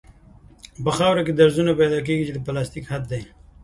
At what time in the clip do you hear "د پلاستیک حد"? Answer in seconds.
2.35-3.03